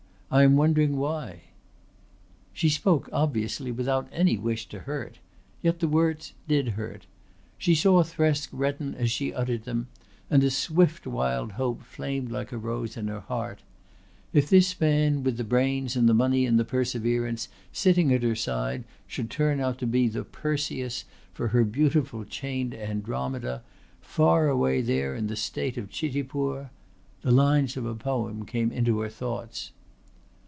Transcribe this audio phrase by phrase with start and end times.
[0.33, 1.41] I am wondering why."
[2.53, 5.19] She spoke obviously without any wish to hurt.
[5.61, 7.05] Yet the words did hurt.
[7.57, 9.87] She saw Thresk redden as she uttered them,
[10.29, 13.61] and a swift wild hope flamed like a rose in her heart:
[14.31, 18.33] if this man with the brains and the money and the perseverance sitting at her
[18.33, 23.63] side should turn out to be the Perseus for her beautiful chained Andromeda,
[23.99, 26.69] far away there in the state of Chitipur!
[27.21, 29.73] The lines of a poem came into her thoughts.